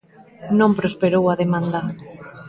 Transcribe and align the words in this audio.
Non 0.59 0.71
prosperou 0.79 1.23
a 1.29 1.39
demanda. 1.43 1.79